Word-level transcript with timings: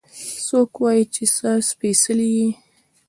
څوک 0.47 0.71
وايي 0.81 1.03
چې 1.13 1.23
ته 1.37 1.49
سپېڅلې 1.69 2.27
يې؟ 2.37 2.47